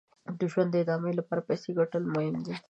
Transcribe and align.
د 0.39 0.41
ژوند 0.51 0.69
د 0.71 0.75
ادامې 0.83 1.11
لپاره 1.19 1.45
پیسې 1.49 1.69
ګټل 1.79 2.03
یې 2.05 2.11
مهم 2.15 2.35
دي. 2.45 2.53